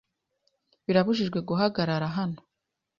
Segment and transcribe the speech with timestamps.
[0.85, 2.39] Birabujijwe guhagarara hano.